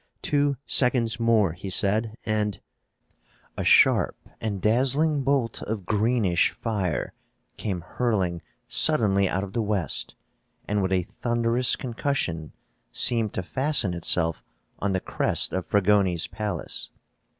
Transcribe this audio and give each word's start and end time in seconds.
"Two 0.23 0.57
seconds 0.65 1.19
more," 1.19 1.51
he 1.51 1.69
said, 1.69 2.17
"and 2.25 2.59
"A 3.55 3.63
sharp 3.63 4.17
and 4.39 4.59
dazzling 4.59 5.21
bolt 5.21 5.61
of 5.61 5.85
greenish 5.85 6.49
fire 6.49 7.13
came 7.55 7.81
hurling 7.81 8.41
suddenly 8.67 9.29
out 9.29 9.43
of 9.43 9.53
the 9.53 9.61
west 9.61 10.15
and, 10.67 10.81
with 10.81 10.91
a 10.91 11.03
thunderous 11.03 11.75
concussion, 11.75 12.51
seemed 12.91 13.33
to 13.35 13.43
fasten 13.43 13.93
itself 13.93 14.43
on 14.79 14.93
the 14.93 14.99
crest 14.99 15.53
of 15.53 15.67
Fragoni's 15.67 16.25
palace. 16.25 16.89